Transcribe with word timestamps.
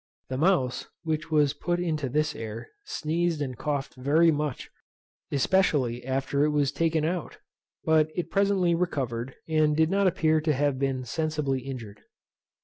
The 0.29 0.37
mouse, 0.39 0.87
which 1.03 1.29
was 1.29 1.53
put 1.53 1.79
into 1.79 2.09
this 2.09 2.35
air, 2.35 2.69
sneezed 2.85 3.39
and 3.39 3.55
coughed 3.55 3.93
very 3.93 4.31
much, 4.31 4.71
especially 5.31 6.03
after 6.03 6.43
it 6.43 6.49
was 6.49 6.71
taken 6.71 7.05
out; 7.05 7.37
but 7.83 8.09
it 8.15 8.31
presently 8.31 8.73
recovered, 8.73 9.35
and 9.47 9.77
did 9.77 9.91
not 9.91 10.07
appear 10.07 10.41
to 10.41 10.53
have 10.53 10.79
been 10.79 11.03
sensibly 11.05 11.59
injured. 11.61 12.01